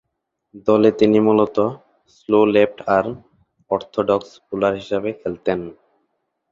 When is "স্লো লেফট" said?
2.15-2.77